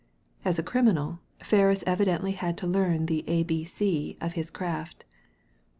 [0.43, 4.17] As a criminal^ Ferris evidently had to learn the A.B.C.
[4.19, 5.05] of his craft.